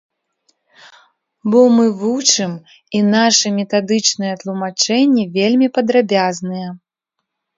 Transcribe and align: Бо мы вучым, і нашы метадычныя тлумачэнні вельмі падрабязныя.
Бо 1.53 1.59
мы 1.75 1.85
вучым, 1.99 2.51
і 2.99 3.03
нашы 3.15 3.47
метадычныя 3.59 4.33
тлумачэнні 4.43 5.23
вельмі 5.37 5.67
падрабязныя. 5.79 6.67